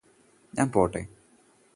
ഞാന് 0.53 0.71
പോട്ടേ 0.71 1.01